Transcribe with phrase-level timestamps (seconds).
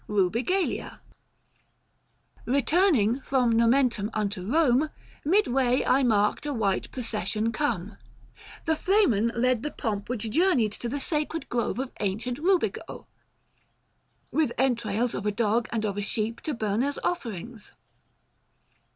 [0.07, 0.99] RUBIGALIA.
[2.47, 4.89] Eeturning from Nomentum unto Kome,
[5.23, 7.97] Midway I marked a white procession come.
[8.65, 13.05] The Flamen led the pomp which journeyed to 1055 The sacred grove of ancient Kubigo—
[14.31, 17.73] With entrails of a dog and of a sheep To burn as offerings.